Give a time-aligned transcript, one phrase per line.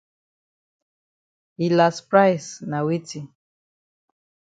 [1.59, 3.19] Yi las price na weti?